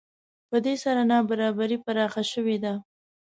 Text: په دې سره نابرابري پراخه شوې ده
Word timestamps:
په 0.49 0.57
دې 0.65 0.75
سره 0.83 1.01
نابرابري 1.11 1.77
پراخه 1.85 2.23
شوې 2.31 2.57
ده 2.63 2.73